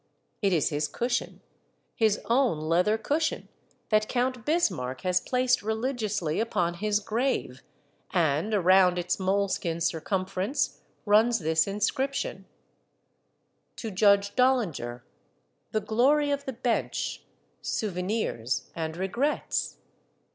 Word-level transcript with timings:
It 0.41 0.51
is 0.51 0.69
his 0.69 0.87
cushion, 0.87 1.41
his 1.93 2.19
own 2.25 2.59
leather 2.59 2.97
cushion, 2.97 3.49
that 3.89 4.07
Count 4.09 4.45
Bismarck 4.47 5.01
has 5.01 5.21
placed 5.21 5.61
religiously 5.61 6.39
upon 6.39 6.73
his 6.73 6.99
grave, 6.99 7.61
and 8.09 8.51
around 8.51 8.97
its 8.97 9.19
moleskin 9.19 9.79
circumference 9.79 10.81
runs 11.05 11.37
this 11.37 11.67
inscription,— 11.67 12.45
To 13.75 13.91
JUDGE 13.91 14.35
BOLLINGER, 14.35 15.03
The 15.71 15.81
Glory 15.81 16.31
of 16.31 16.45
the 16.45 16.53
Bench,i 16.63 17.21
Souvenirs 17.61 18.71
and 18.75 18.97
regrets 18.97 19.77